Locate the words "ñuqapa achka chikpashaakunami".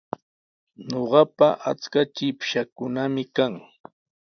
0.89-3.23